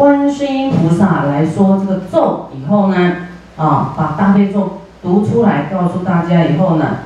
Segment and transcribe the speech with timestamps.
[0.00, 3.16] 观世音菩萨来说这个咒以后呢，
[3.58, 7.00] 啊，把大悲咒读出来，告诉大家以后呢，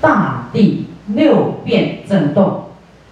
[0.00, 2.62] 大地六变震动。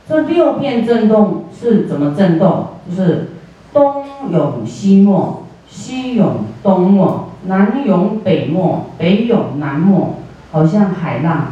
[0.08, 2.68] 这六变震动是怎么震动？
[2.88, 3.32] 就是
[3.74, 10.14] 东涌西没，西涌东没，南涌北没，北涌南没，
[10.50, 11.48] 好像海浪，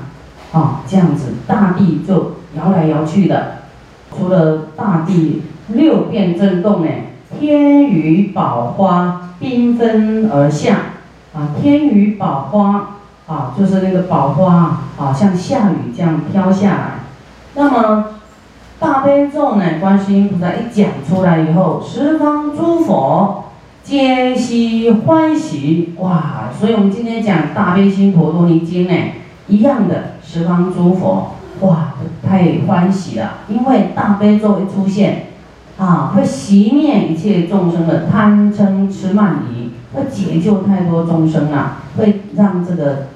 [0.55, 3.57] 啊，这样子，大地就摇来摇去的。
[4.17, 6.89] 除了大地六变震动呢，
[7.39, 10.77] 天雨宝花缤纷而下，
[11.35, 16.91] 啊，天雨宝花，啊，就是那个宝花啊，像下雨这样飘下来。
[17.55, 18.07] 那么
[18.79, 23.45] 大悲咒呢，观世音菩萨一讲出来以后，十方诸佛
[23.83, 26.51] 皆悉欢喜，哇！
[26.59, 28.95] 所以我们今天讲大悲心陀罗尼经呢，
[29.49, 31.33] 一样的十方诸佛。
[31.61, 31.95] 哇，
[32.27, 33.35] 太欢喜了！
[33.49, 35.27] 因为大悲咒一出现，
[35.77, 43.07] 啊，会熄灭一切众生的贪嗔痴慢疑，会解救太多众生啊，会让这个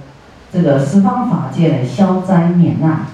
[0.53, 3.07] 这个十方法界的消灾免难，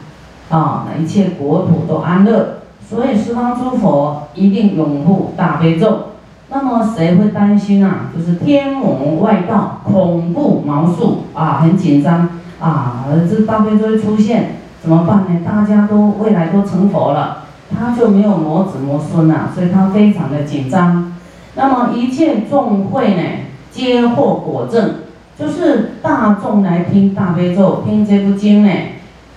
[0.48, 2.60] 啊，那一切国土都安乐。
[2.88, 6.10] 所以十方诸佛一定拥护大悲咒。
[6.48, 8.10] 那么谁会担心啊？
[8.14, 12.28] 就是天魔外道恐怖毛数啊，很紧张
[12.60, 14.56] 啊，这大悲咒一出现。
[14.82, 15.40] 怎么办呢？
[15.44, 21.12] 大家都未来都成佛了，他就没有魔子魔孙了，所以他非常的紧张。
[21.54, 23.22] 那么一切众会呢，
[23.70, 24.94] 皆获果证，
[25.38, 28.70] 就是大众来听大悲咒，听这部经呢，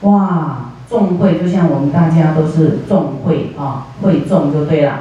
[0.02, 4.94] 哇，众会就像我们大家都是众会啊，会众就对了。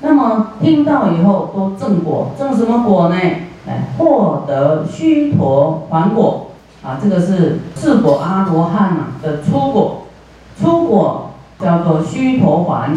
[0.00, 3.16] 那么听到以后都证果，证什么果呢？
[3.64, 6.48] 来获得须陀还果。
[6.84, 10.02] 啊，这个是四果阿罗汉呐的初果，
[10.60, 11.30] 初果
[11.62, 12.96] 叫做须陀环，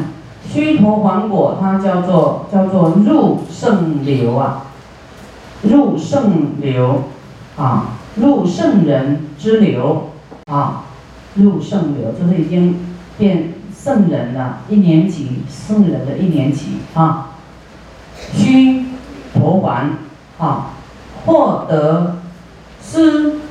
[0.52, 4.66] 须陀环果它叫做叫做入圣流啊，
[5.61, 7.03] 入圣流
[7.55, 10.09] 啊，入圣人之流
[10.45, 10.86] 啊，
[11.36, 12.80] 入圣流就是已经
[13.17, 17.30] 变圣人了，一年级圣人的一年级啊，
[18.33, 18.86] 须
[19.33, 19.92] 陀环
[20.39, 20.71] 啊，
[21.25, 22.17] 获得
[22.81, 23.42] 师。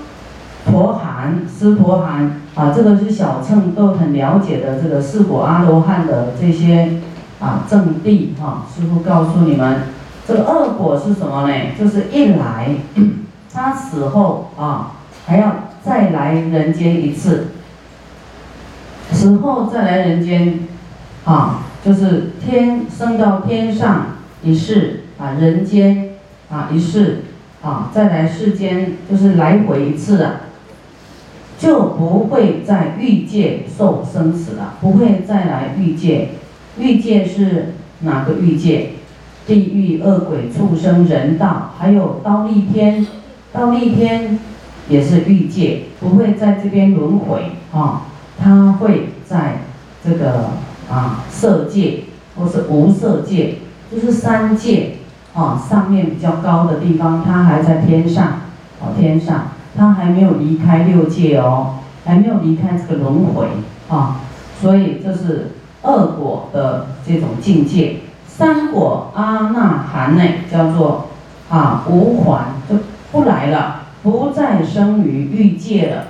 [0.65, 7.01] 陀含、斯陀含啊，这个是小乘都很了解的这个四果阿罗汉的这些
[7.39, 8.67] 啊正地哈。
[8.75, 9.83] 师傅告诉你们，
[10.27, 11.55] 这个恶果是什么呢？
[11.79, 12.71] 就是一来
[13.53, 14.93] 他死后啊，
[15.27, 17.49] 还要再来人间一次，
[19.13, 20.61] 死后再来人间
[21.25, 24.07] 啊，就是天升到天上
[24.43, 26.11] 一世啊，人间
[26.51, 27.25] 啊一世
[27.63, 30.33] 啊，再来世间就是来回一次啊。
[31.65, 36.29] 就不会在欲界受生死了，不会再来欲界。
[36.79, 38.91] 欲界是哪个欲界？
[39.47, 43.07] 地狱、恶鬼、畜生、人道，还有刀立天。
[43.51, 44.39] 刀立天
[44.91, 48.09] 也是欲界，不会在这边轮回啊。
[48.39, 49.61] 他会在
[50.05, 50.51] 这个
[50.91, 52.01] 啊色界
[52.37, 53.55] 或是无色界，
[53.91, 54.97] 就是三界
[55.33, 58.41] 啊上面比较高的地方，他还在天上，
[58.83, 59.53] 哦天上。
[59.77, 63.49] 他还没有离开六界哦，还没有离开这个轮回
[63.89, 64.21] 啊，
[64.61, 65.53] 所以这是
[65.83, 67.97] 二果的这种境界。
[68.29, 71.09] 三果阿那含呢，叫做
[71.51, 72.77] 啊无还，就
[73.11, 76.05] 不来了，不再生于欲界了，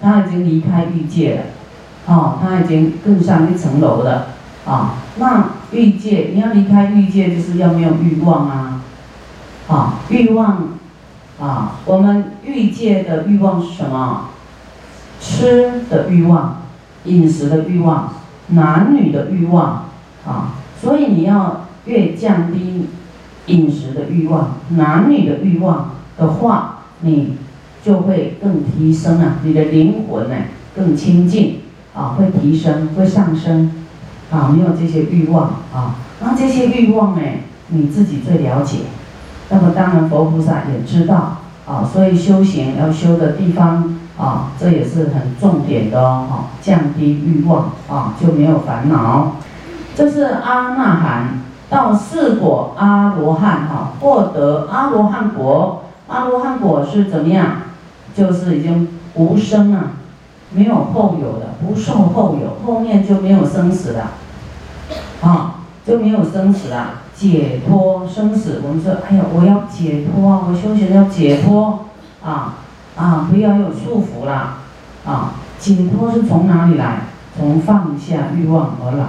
[0.00, 4.28] 他已经离开欲界了，啊，他已经更上一层楼了
[4.66, 4.94] 啊。
[5.16, 8.82] 那欲界你要离开欲界，就是要没有欲望啊，
[9.68, 10.79] 啊欲望。
[11.40, 14.28] 啊，我们欲界的欲望是什么？
[15.20, 16.62] 吃的欲望，
[17.04, 18.12] 饮食的欲望，
[18.48, 19.86] 男女的欲望
[20.26, 20.54] 啊。
[20.80, 22.88] 所以你要越降低
[23.46, 27.36] 饮食的欲望、男女的欲望的话，你
[27.82, 30.36] 就会更提升啊，你的灵魂呢
[30.76, 31.60] 更清净
[31.94, 33.84] 啊，会提升，会上升
[34.30, 34.54] 啊。
[34.54, 37.22] 没有这些欲望啊，那这些欲望呢，
[37.68, 38.80] 你自己最了解。
[39.52, 46.46] 那么当然，佛菩萨也知道啊，所以修行要修的地方啊，这也是很重点的哦。
[46.60, 49.36] 降低欲望啊，就没有烦恼。
[49.94, 55.84] 这是阿那含到四果阿罗汉哈，获得阿罗汉果。
[56.08, 57.46] 阿罗汉果是怎么样？
[58.12, 59.92] 就是已经无生啊，
[60.50, 64.10] 没有后有的，不受后有，后面就没有生死了，
[65.22, 67.02] 啊，就没有生死啊。
[67.14, 70.40] 解脱生死，我们说，哎呀，我要解脱啊！
[70.48, 71.84] 我修行要解脱
[72.24, 72.54] 啊
[72.96, 73.28] 啊！
[73.30, 74.60] 不要有束缚啦
[75.04, 75.34] 啊！
[75.58, 77.02] 解脱是从哪里来？
[77.36, 79.04] 从放下欲望而来。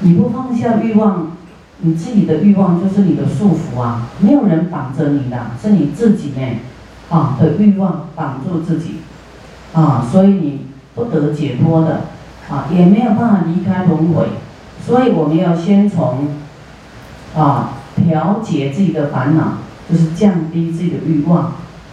[0.00, 1.36] 你不放下欲望，
[1.78, 6.58] 你自己的欲望就是你的束缚啊，没有人绑着你的，是你自己呢，
[7.10, 8.96] 啊的欲望绑住自己，
[9.72, 10.66] 啊，所以你
[10.96, 12.06] 不得解脱的，
[12.50, 14.26] 啊，也没有办法离开轮回，
[14.86, 16.28] 所以我们要先从，
[17.34, 19.58] 啊，调节自己的烦恼，
[19.90, 21.52] 就是降低自己的欲望，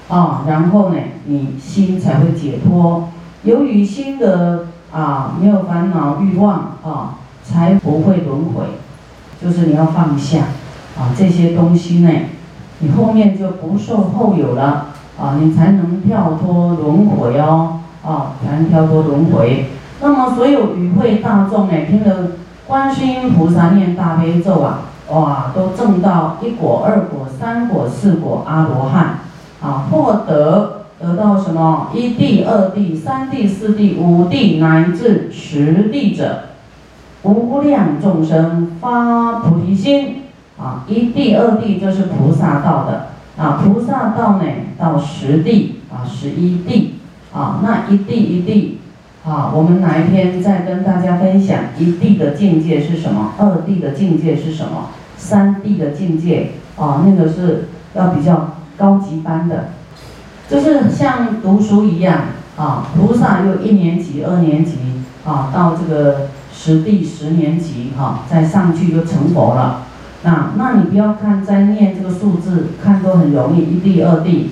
[0.09, 3.09] 啊，然后呢，你心才会解脱。
[3.43, 8.65] 由于心的啊没有烦恼欲望啊，才不会轮回。
[9.41, 10.39] 就是你要放下
[10.95, 12.09] 啊这些东西呢，
[12.79, 14.87] 你后面就不受后有了
[15.19, 19.67] 啊，你才能跳脱轮回哦啊，才能跳脱轮回。
[20.01, 22.31] 那么所有与会大众呢，听了
[22.71, 24.79] 观世音菩萨念大悲咒啊，
[25.09, 29.19] 哇，都证到一果、二果、三果、四果阿罗汉
[29.61, 30.77] 啊，获得。
[30.97, 36.43] 得到什么一地、二地、三地、四地、五地乃至十地者，
[37.23, 40.21] 无量众生发菩提心
[40.57, 40.85] 啊！
[40.87, 44.43] 一地、二地就是菩萨道的啊，菩萨道呢
[44.77, 46.99] 到十地啊，十一地
[47.33, 48.79] 啊，那一地一地
[49.23, 53.33] 啊，我们哪一天再跟大家分享一地的境界是什么？
[53.37, 54.89] 二地的境界是什么？
[55.15, 59.69] 三地的境界啊，那个是要比较高级班的。
[60.49, 62.21] 就是像读书一样
[62.57, 64.77] 啊，菩萨又一年级、二年级
[65.23, 69.83] 啊，到这个十地十年级哈，再上去就成佛了。
[70.23, 74.49] 那那你不要看在念这个数字，看都很容易，一地二地。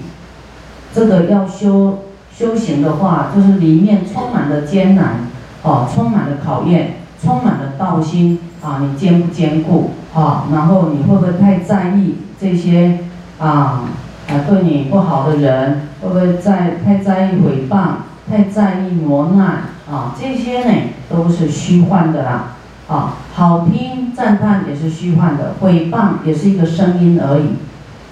[0.93, 1.99] 这个要修
[2.39, 5.27] 修行的话，就是里面充满了艰难
[5.61, 10.45] 哦，充满了考验，充满了道心啊，你坚不坚固啊？
[10.53, 12.99] 然后你会不会太在意这些
[13.39, 13.83] 啊？
[14.29, 17.87] 啊，对你不好的人，会不会在太在意诽谤，
[18.29, 20.15] 太在意磨难啊？
[20.17, 20.73] 这些呢
[21.09, 22.53] 都是虚幻的啦。
[22.87, 27.57] 啊，好听赞叹也是虚幻的，诽谤也是一个声音而已。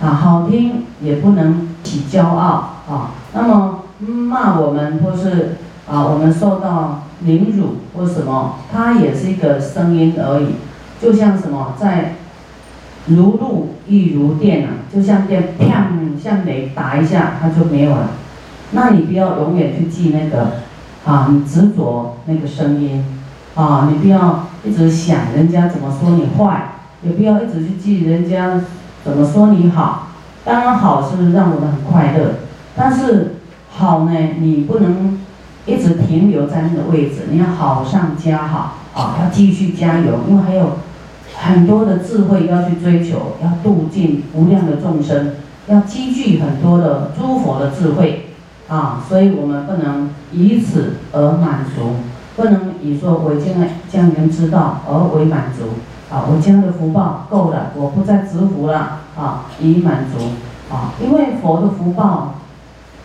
[0.05, 3.11] 啊，好听也不能起骄傲啊。
[3.33, 5.57] 那么骂我们或是
[5.89, 10.55] 啊，我们受到凌辱或什么，它也是一个声音而已。
[11.01, 12.15] 就像什么在。
[13.09, 15.87] 如露亦如电啊，就像电，啪，
[16.21, 18.09] 像雷打一下，它就没有了。
[18.71, 20.57] 那你不要永远去记那个，
[21.05, 23.05] 啊，你执着那个声音，
[23.55, 28.59] 啊，你不要一直想人家怎么说你坏，也不要一直去记人家
[29.05, 30.09] 怎么说你好。
[30.43, 32.31] 当然好是让我们很快乐，
[32.75, 33.36] 但是
[33.77, 35.19] 好呢，你不能
[35.65, 40.71] 一直停留在那个位置，你要好上加好，啊，要继续加油，因为还有。
[41.39, 45.33] 很多的智慧要去追求，要度尽无量的众生，
[45.67, 48.29] 要积聚很多的诸佛的智慧
[48.67, 49.03] 啊！
[49.07, 51.97] 所以我们不能以此而满足，
[52.35, 55.65] 不能以说我将来将人知道而为满足
[56.11, 56.25] 啊！
[56.27, 60.93] 我将的福报够了，我不再执福了啊，以满足啊！
[60.99, 62.33] 因为佛的福报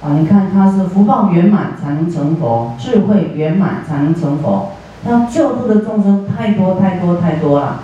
[0.03, 4.73] 啊，你看他是福报圆满才能成佛，智慧圆满才能成佛，
[5.05, 7.83] 他救度的众生太多太多太多了。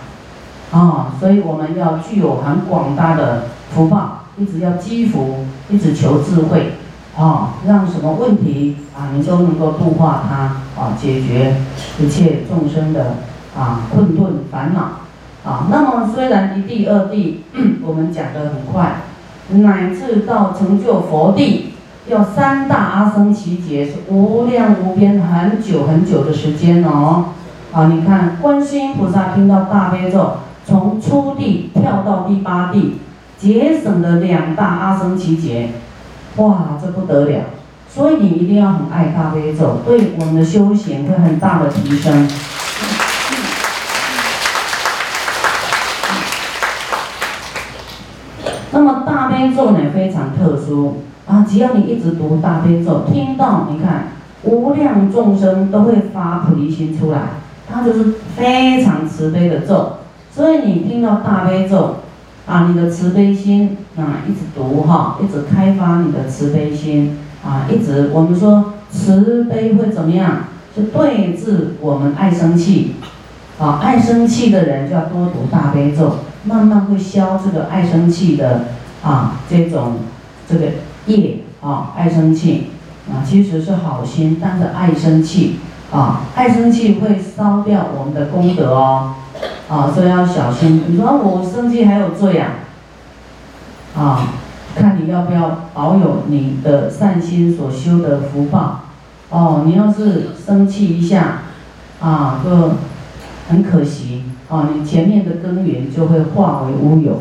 [0.71, 6.73] 啊，所以我们要具有很广大的福报，一直要积福，一直求智慧，
[7.17, 10.37] 啊，让什么问题啊，你都能够度化它，
[10.79, 11.57] 啊，解决
[11.99, 13.15] 一切众生的
[13.57, 17.45] 啊困顿烦恼，啊，那么虽然一地二地，
[17.83, 18.97] 我们讲得很快，
[19.49, 21.73] 乃至到成就佛地，
[22.09, 27.27] 要三大阿僧祇劫，是无量无边很久很久的时间哦，
[27.71, 30.39] 啊，你看观世音菩萨听到大悲咒。
[30.65, 32.99] 从初地跳到第八地，
[33.39, 35.71] 节省了两大阿僧祇劫，
[36.37, 37.45] 哇，这不得了！
[37.89, 42.29] 所以你一定要很爱大悲咒，对我们的修行会很大的提升。
[48.71, 54.09] 那么大悲咒呢非常特殊啊，只要你一直读大悲咒，听到你看
[54.43, 57.21] 无量众生都会发菩提心出来，
[57.71, 59.99] 它就是非常慈悲的咒。
[60.33, 61.97] 所以你听到大悲咒，
[62.47, 70.45] 啊，你的慈悲心啊，一直读哈，一直开发你的慈悲心啊，一直我们说慈悲会怎么样？
[70.75, 72.95] 是对治我们爱生气，
[73.59, 78.67] 啊，爱生气的人就要多读大悲咒，慢慢会消这个爱生气的
[79.03, 79.97] 啊这种
[80.49, 80.67] 这个
[81.09, 82.69] 业啊，爱生气
[83.11, 85.59] 啊，其实是好心，但是爱生气
[85.91, 89.15] 啊，爱生气会烧掉我们的功德哦。
[89.69, 90.85] 啊，所以要小心。
[90.89, 92.53] 你说我生气还有罪啊？
[93.97, 94.29] 啊，
[94.75, 98.81] 看你要不要保有你的善心所修的福报。
[99.31, 101.43] 哦，你要是生气一下，
[102.01, 102.73] 啊，就
[103.51, 104.25] 很可惜。
[104.49, 107.21] 啊，你前面的根源就会化为乌有，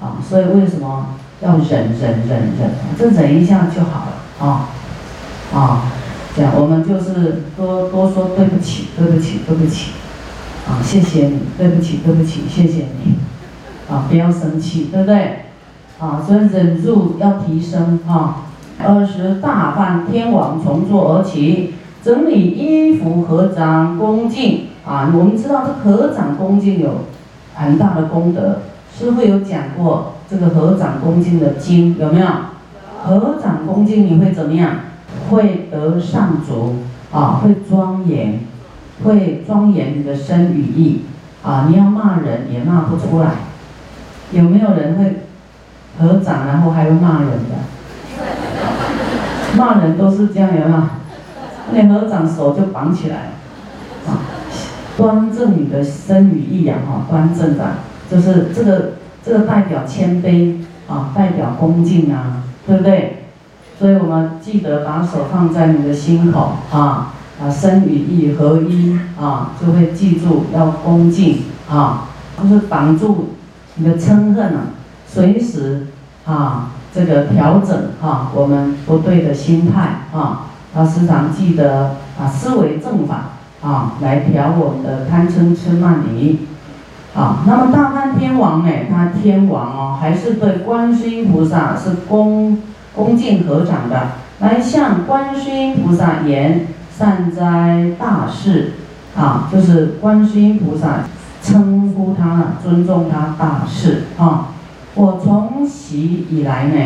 [0.00, 1.08] 啊，所以为什么
[1.42, 2.70] 要忍忍忍忍？
[2.98, 4.68] 这忍一下就好了，啊，
[5.54, 5.82] 啊，
[6.36, 9.92] 这样我们就是多多说对不起，对不起，对不起，
[10.68, 13.16] 啊，谢谢你，对不起，对不起，谢谢你，
[13.90, 15.46] 啊，不要生气，对不对？
[15.98, 18.46] 啊，所以忍住要提升，啊，
[18.78, 24.66] 二十大梵天王从坐而起，整理衣服，合掌恭敬。
[24.84, 27.02] 啊，我们知道这合掌恭敬有
[27.54, 28.62] 很大的功德。
[28.92, 32.26] 师父有讲过这个合掌恭敬的经，有没有？
[33.04, 34.76] 合掌恭敬你会怎么样？
[35.30, 36.76] 会得上足
[37.12, 38.40] 啊，会庄严，
[39.04, 41.02] 会庄严你的身语意
[41.42, 41.66] 啊。
[41.68, 43.30] 你要骂人也骂不出来。
[44.30, 45.26] 有没有人会
[45.98, 47.56] 合掌然后还会骂人的？
[49.56, 50.82] 骂人都是这样，有没有？
[51.72, 53.32] 你合掌手就绑起来
[54.06, 54.24] 啊。
[54.96, 57.74] 端正你的身与意啊，哈，端正的，
[58.10, 58.92] 就是这个
[59.24, 60.56] 这个代表谦卑
[60.88, 63.24] 啊，代表恭敬啊，对不对？
[63.78, 72.08] 所以我们记得把手放在你的心口啊，啊，身与意合一啊，就会记住要恭敬啊，
[72.40, 73.34] 就是绑住
[73.76, 74.60] 你的嗔恨啊，
[75.06, 75.86] 随时
[76.24, 83.28] 啊这个调整啊我们不对的心态啊，要时常记得啊思维正法。
[83.64, 86.40] 啊，来调我们的贪嗔痴慢疑，
[87.14, 88.70] 啊，那么大梵天王呢？
[88.90, 92.58] 他天王哦，还是对观世音菩萨是恭
[92.94, 98.72] 恭敬合掌的，来向观世音菩萨言善哉大士，
[99.16, 101.04] 啊，就是观世音菩萨
[101.42, 104.48] 称呼他，尊重他大士啊。
[104.94, 106.78] 我从习以来呢，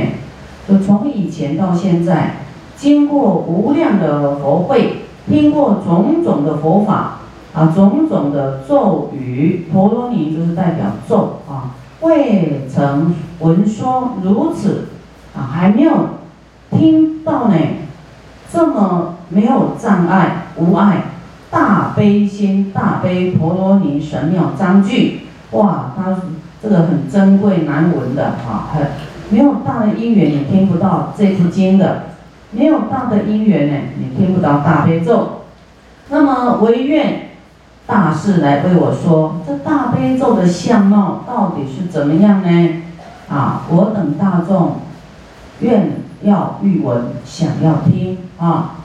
[0.68, 2.36] 就从以前到现在，
[2.76, 5.02] 经过无量的佛会。
[5.28, 7.18] 听过种种的佛法
[7.56, 11.72] 啊，种种的咒语，婆罗尼就是代表咒啊，
[12.02, 14.88] 未曾闻说如此
[15.34, 15.92] 啊，还没有
[16.70, 17.56] 听到呢，
[18.52, 21.04] 这么没有障碍、无碍、
[21.50, 25.22] 大悲心、大悲婆罗尼神妙章句，
[25.52, 26.14] 哇，它
[26.62, 28.86] 这个很珍贵难闻的啊，很
[29.30, 32.02] 没有大的因缘，你听不到这部经的。
[32.52, 35.42] 没有大的因缘呢，你听不到大悲咒。
[36.08, 37.25] 那么唯愿
[37.86, 42.82] 大士来为我说，这大悲咒的相貌到底是怎么样呢？
[43.28, 44.76] 啊，我等大众
[45.60, 48.76] 愿要欲闻，想要听啊。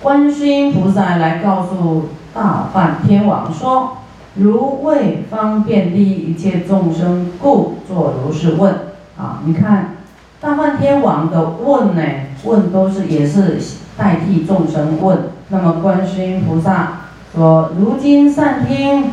[0.00, 3.98] 观世音菩萨来告诉大梵天王说：
[4.34, 8.72] 如为方便利益一切众生，故作如是问。
[9.18, 9.96] 啊，你看
[10.40, 12.02] 大梵天王的问呢？
[12.44, 13.58] 问都是也是
[13.98, 15.18] 代替众生问，
[15.48, 16.99] 那么观世音菩萨
[17.34, 19.12] 说：如今善听，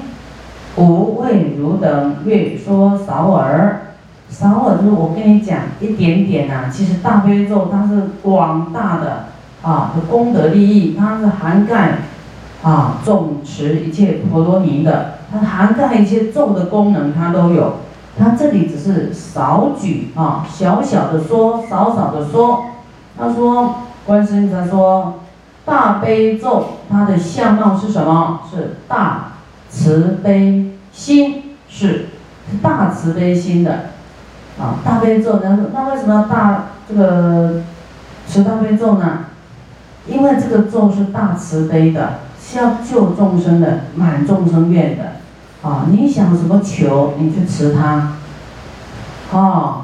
[0.76, 3.82] 无为汝等略说少耳。
[4.30, 9.26] 少耳就是我跟你讲一点点呐，其实大悲咒它是广大的
[9.62, 12.00] 啊的功德利益，它是涵盖
[12.62, 17.76] 啊总持一切婆罗尼的，它涵盖一些咒的功能它都有。
[18.20, 22.66] 它这里只是少举啊，小小的说，少少的说。
[23.20, 25.16] 他说：“观世音菩萨说，
[25.68, 28.40] 大悲咒它的相貌是什么？
[28.50, 29.34] 是大
[29.70, 32.06] 慈悲心，是
[32.62, 33.90] 大慈悲心的
[34.58, 34.80] 啊。
[34.86, 37.64] 大悲咒，那那为什么要大这个
[38.30, 39.26] 持大悲咒呢？
[40.08, 45.04] 因为这个咒是大慈悲的，是要救众生的，满众生愿的
[45.62, 45.88] 啊。
[45.92, 48.14] 你想什么求，你去持它，
[49.38, 49.84] 啊。”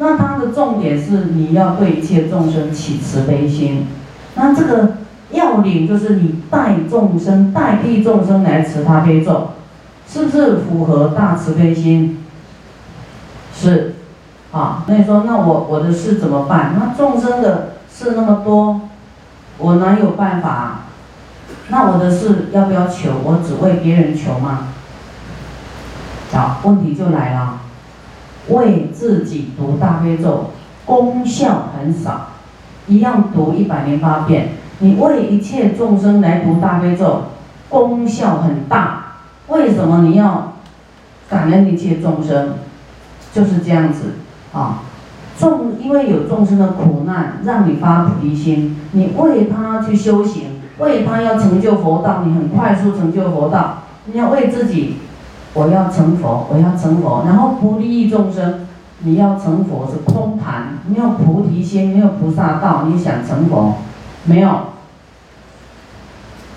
[0.00, 3.88] 那它的重点是你要对一切众生起慈悲心，
[4.36, 4.92] 那这个
[5.30, 9.48] 要领就是你代众生、代替众生来持大悲咒，
[10.08, 12.24] 是不是符合大慈悲心？
[13.54, 13.96] 是，
[14.52, 16.74] 啊，那你说那我我的事怎么办？
[16.78, 18.82] 那众生的事那么多，
[19.58, 20.82] 我哪有办法？
[21.68, 23.10] 那我的事要不要求？
[23.24, 24.68] 我只为别人求吗？
[26.32, 27.60] 好，问题就来了。
[28.48, 30.52] 为自己读大悲咒，
[30.86, 32.28] 功效很少，
[32.86, 34.52] 一样读一百零八遍。
[34.80, 37.22] 你为一切众生来读大悲咒，
[37.68, 39.04] 功效很大。
[39.48, 40.54] 为什么你要
[41.28, 42.54] 感恩一切众生？
[43.32, 44.14] 就是这样子
[44.52, 44.82] 啊。
[45.38, 53.82] 众因为有众生的苦难，让你发菩提心，你为他去修行，为他要成就佛道，你很快速成就佛道。
[54.06, 54.96] 你要为自己。
[55.54, 58.66] 我要成佛，我要成佛，然后不利益众生。
[59.00, 63.76] 你要成佛是空谈，没有菩提心，没有菩萨道，你想成佛，
[64.28, 64.60] 没有。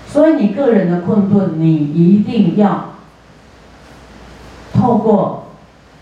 [0.06, 2.90] 所以你个人的困顿，你一定要
[4.74, 5.46] 透过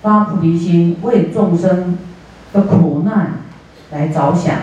[0.02, 1.96] 发菩提心，为众生
[2.52, 3.34] 的苦难
[3.92, 4.56] 来着想，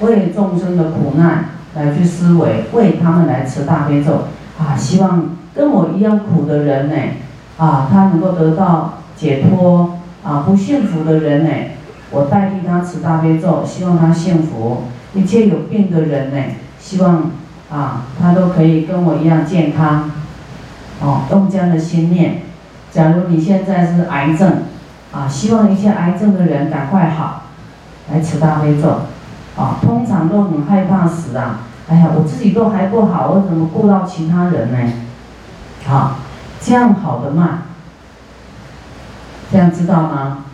[0.00, 4.24] 为众生的苦难来去思维，为他们来持大悲咒
[4.58, 4.74] 啊！
[4.74, 6.94] 希望跟我一样苦的人呢，
[7.58, 10.44] 啊，他能够得到解脱啊！
[10.46, 11.50] 不幸福的人呢，
[12.10, 14.84] 我代替他持大悲咒，希望他幸福。
[15.14, 16.42] 一切有病的人呢，
[16.78, 17.30] 希望
[17.70, 20.10] 啊，他都可以跟我一样健康。
[21.00, 22.42] 哦，用这样的心念。
[22.90, 24.64] 假如你现在是癌症，
[25.12, 27.44] 啊，希望一些癌症的人赶快好，
[28.12, 29.02] 来持大悲咒。
[29.56, 31.60] 啊，通常都很害怕死啊。
[31.88, 34.92] 哎呀，我自己都还不好，我怎么顾到其他人呢？
[35.86, 36.18] 好，
[36.60, 37.62] 这样好的慢，
[39.50, 40.44] 这样知道吗？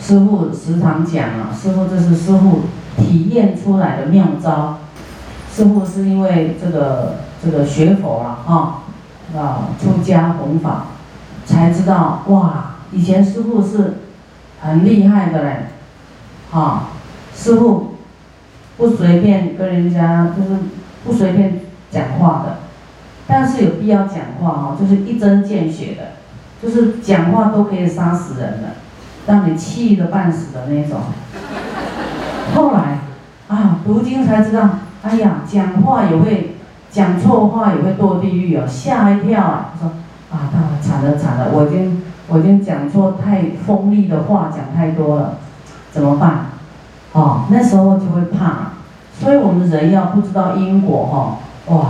[0.00, 2.64] 师傅时常讲啊，师傅这是师傅
[2.96, 4.78] 体验出来的妙招。
[5.52, 8.80] 师傅是因为这个这个学佛了啊。
[9.34, 10.84] 啊，出家弘法，
[11.44, 12.76] 才知道哇！
[12.92, 13.94] 以前师傅是
[14.60, 15.66] 很厉害的嘞，
[16.52, 16.90] 啊，
[17.34, 17.94] 师傅
[18.76, 20.60] 不随便跟人家，就是
[21.04, 22.58] 不随便讲话的，
[23.26, 26.12] 但是有必要讲话哈，就是一针见血的，
[26.62, 28.68] 就是讲话都可以杀死人的，
[29.26, 31.00] 让你气得半死的那种。
[32.54, 32.98] 后来
[33.48, 34.68] 啊，读经才知道，
[35.02, 36.50] 哎呀，讲话也会。
[36.94, 39.72] 讲错话也会堕地狱哦，吓一跳啊！
[39.74, 39.90] 他说
[40.30, 45.38] 啊，他惨了惨了，我已经我已经讲错太锋利的话，讲太多了，
[45.90, 46.50] 怎么办？
[47.10, 48.74] 哦，那时候就会怕，
[49.18, 51.86] 所以我们人要不知道因果哈，哇，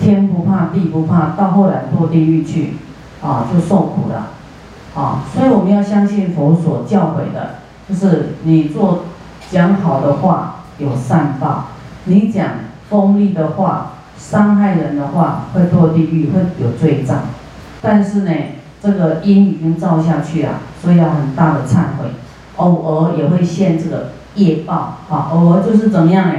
[0.00, 2.74] 天不怕地不怕，到后来堕地狱去，
[3.22, 4.30] 啊，就受苦了，
[4.96, 7.50] 啊，所以我们要相信佛所教诲的，
[7.88, 9.04] 就是你做
[9.50, 11.66] 讲好的话有善报，
[12.04, 12.46] 你讲
[12.88, 13.92] 锋利的话。
[14.18, 17.20] 伤害人的话会堕地狱，会有罪障。
[17.80, 18.32] 但是呢，
[18.82, 22.10] 这个因已经造下去了，所以要很大的忏悔。
[22.56, 26.34] 偶尔也会现这个业报，啊，偶尔就是怎么样呢？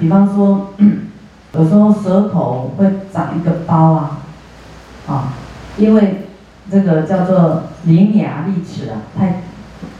[0.00, 0.72] 比方说，
[1.52, 4.18] 有时候舌头会长一个包啊，
[5.06, 5.34] 啊，
[5.76, 6.28] 因为
[6.70, 9.42] 这个叫做伶牙俐齿啊，太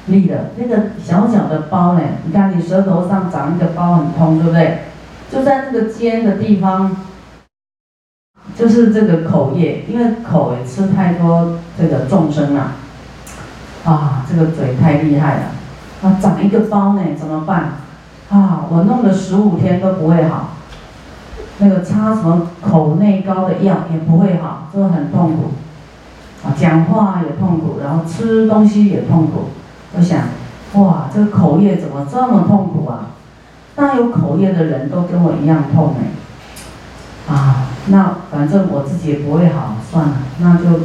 [0.07, 0.51] 立的。
[0.57, 4.79] 那个小小的包呢，你看你舌头上长一个包很痛，对不对？
[5.31, 6.95] 就在那个尖的地方，
[8.55, 12.73] 就是这个口液，因为口也吃太多这个众生了，
[13.85, 15.43] 啊，这个嘴太厉害了，
[16.03, 17.73] 啊，长一个包呢，怎么办？
[18.29, 20.57] 啊，我弄了十五天都不会好，
[21.59, 25.53] 那个擦什么口内膏的药也不会好，就很痛苦，
[26.45, 29.49] 啊，讲话也痛苦，然后吃东西也痛苦，
[29.95, 30.21] 我想，
[30.75, 33.09] 哇，这个口业怎么这么痛苦啊？
[33.77, 40.81] 那有口业的人都跟我一样痛哎，啊，那反正我自己也不会好，算了，那就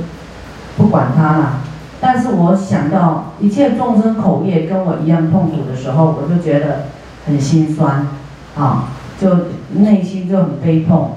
[0.77, 1.59] 不管他了。
[1.99, 6.87] 但是我想到一切众生口业跟我一样痛苦的时候，我就觉得
[7.25, 8.07] 很心酸，
[8.55, 8.89] 啊，
[9.19, 9.29] 就
[9.73, 11.13] 内心就很悲痛。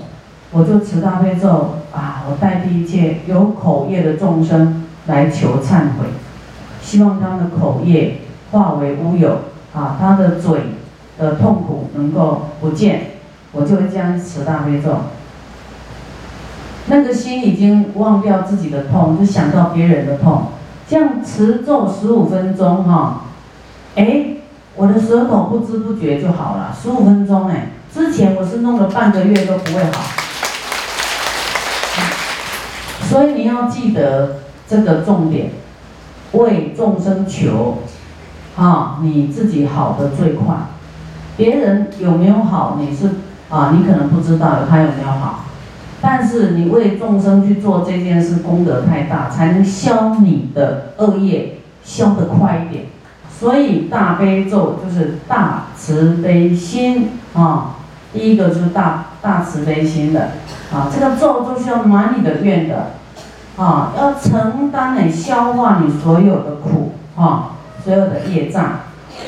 [0.52, 6.06] 我就持大悲咒啊，我代替一切有口业的众生来求忏悔，
[6.82, 8.18] 希望他的口业
[8.52, 9.40] 化为乌有，
[9.74, 10.60] 啊，他的嘴。
[11.18, 13.10] 的痛苦能够不见，
[13.52, 15.00] 我就会这样持大悲咒。
[16.86, 20.44] 那个心已经忘掉自己的痛，就想到别人的痛。
[20.88, 23.24] 这样持咒十五分钟哈，
[23.96, 24.28] 哎，
[24.76, 26.74] 我的舌头不知不觉就好了。
[26.74, 30.02] 十五分钟哎，之前我是弄了半个月都不会好。
[33.10, 35.50] 所以你要记得这个重点，
[36.32, 37.78] 为众生求，
[38.56, 40.54] 啊，你自己好的最快。
[41.36, 43.10] 别人有没有好，你是
[43.48, 45.46] 啊，你可能不知道他有没有好，
[46.00, 52.86] 但是你为众生去做这件事，功德太大，才能消你的恶业，消得快一点。
[53.38, 57.76] 所以大悲咒就是大慈悲心啊，
[58.12, 60.32] 第一个就是大大慈悲心的
[60.70, 62.90] 啊，这个咒就是要满你的愿的
[63.56, 68.80] 啊，要承担你消化你所有的苦啊，所有的业障。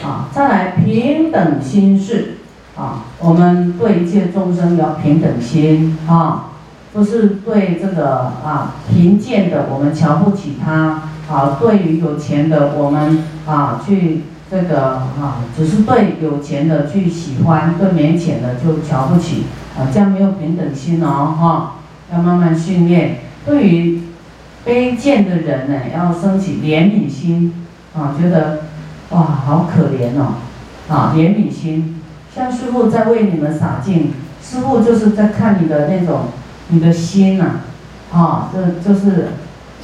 [0.02, 2.38] 啊，再来平等心事，
[2.76, 6.46] 啊，我们对一切众生要平等心，啊，
[6.92, 19.44] 不是对这个啊贫贱的我们瞧不起他，啊，对于有钱的我们啊去这个啊，只是对有钱的去喜欢，对没钱的就瞧不起，
[19.78, 21.74] 啊，这样没有平等心哦，哈，
[22.12, 23.18] 要慢慢训练。
[23.44, 24.02] 对于
[24.66, 27.52] 卑贱的人呢，要升起怜悯心，
[27.96, 28.62] 啊，觉得。
[29.10, 30.36] 哇，好可怜哦！
[30.88, 32.00] 啊，怜悯心，
[32.34, 36.28] 像师傅在为你们洒净，师傅就是在看你的那种，
[36.68, 37.60] 你的心呐，
[38.10, 39.32] 啊，这就是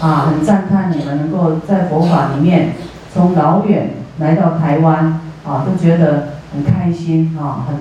[0.00, 2.72] 啊，很赞叹你们能够在佛法里面，
[3.12, 7.76] 从老远来到台湾，啊，都觉得很开心啊，很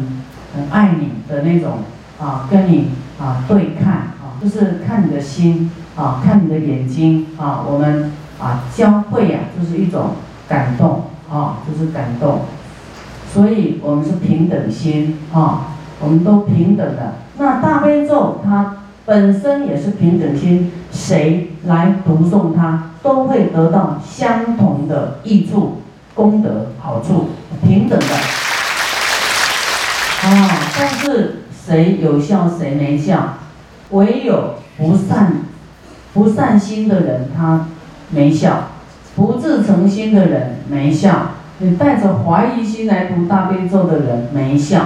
[0.53, 1.77] 很爱你的那种
[2.19, 2.89] 啊，跟你
[3.21, 4.07] 啊对看，
[4.41, 10.11] 就是看你的心啊，看你的眼睛啊，我们啊交汇呀，就是一种
[10.47, 12.41] 感动啊，就是感动，
[13.33, 15.67] 所以我们是平等心啊，
[15.99, 17.15] 我们都平等的。
[17.37, 18.73] 那大悲咒它。
[19.07, 25.77] 本身也是平等心，谁来读诵它，都会得到相同的益处、
[26.13, 27.29] 功德、好处，
[27.63, 28.05] 平等的。
[30.23, 33.35] 啊，但是谁有效，谁没效？
[33.91, 35.43] 唯有不善、
[36.13, 37.67] 不善心的人，他
[38.09, 38.51] 没效；
[39.15, 41.11] 不自诚心的人没效；
[41.59, 44.81] 你带着怀疑心来读大悲咒的人没效。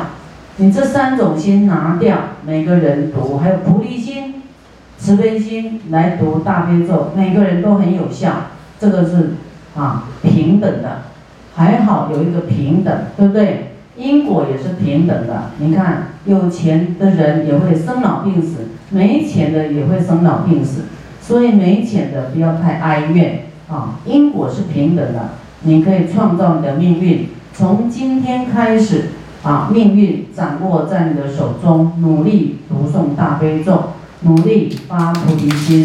[0.58, 4.44] 你这三种心拿掉，每个人读，还有菩提心、
[4.98, 8.32] 慈悲心来读大悲咒，每个人都很有效。
[8.80, 9.32] 这个是
[9.76, 11.04] 啊平等的，
[11.56, 13.68] 还好有一个平等，对不对？
[13.98, 15.52] 因果也是平等的。
[15.58, 20.84] 你看，有钱的人也会生老病死，没钱的也会生老病死，
[21.21, 23.99] 所以没钱的不要太哀怨啊。
[24.06, 25.32] 因果是平等的，
[25.63, 29.06] 你可以创造你的命运，从今天开始。
[29.43, 33.86] 啊，命运掌握在你的手中，努力读诵大悲咒，
[34.21, 35.84] 努力发菩提心。